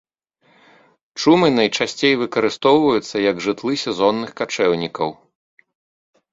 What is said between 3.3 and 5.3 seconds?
жытлы сезонных качэўнікаў.